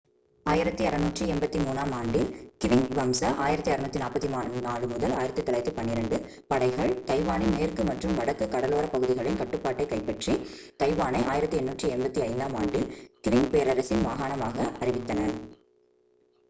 [0.45, 2.25] 1683-ஆம் ஆண்டில்
[2.61, 6.15] க்விங் வம்ச 1644-1912
[6.47, 10.31] படைகள் தைவானின் மேற்கு மற்றும் வடக்கு கடலோரப் பகுதிகளின் கட்டுப்பாட்டைக் கைப்பற்றி
[10.79, 12.89] தைவானை 1885-ஆம் ஆண்டில்
[13.21, 15.19] க்விங் பேரரசின் மாகாணமாக அறிவித்தன